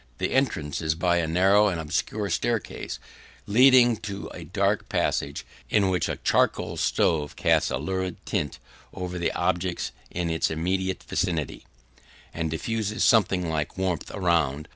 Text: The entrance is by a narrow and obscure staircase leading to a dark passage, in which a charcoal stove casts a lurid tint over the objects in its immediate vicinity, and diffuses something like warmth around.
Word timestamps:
The 0.17 0.31
entrance 0.31 0.81
is 0.81 0.95
by 0.95 1.17
a 1.17 1.27
narrow 1.27 1.67
and 1.67 1.79
obscure 1.79 2.31
staircase 2.31 2.97
leading 3.45 3.97
to 3.97 4.29
a 4.33 4.43
dark 4.43 4.89
passage, 4.89 5.45
in 5.69 5.89
which 5.89 6.09
a 6.09 6.15
charcoal 6.23 6.75
stove 6.77 7.35
casts 7.35 7.69
a 7.69 7.77
lurid 7.77 8.15
tint 8.25 8.57
over 8.95 9.19
the 9.19 9.31
objects 9.33 9.91
in 10.09 10.31
its 10.31 10.49
immediate 10.49 11.03
vicinity, 11.03 11.67
and 12.33 12.49
diffuses 12.49 13.03
something 13.03 13.47
like 13.47 13.77
warmth 13.77 14.09
around. 14.11 14.69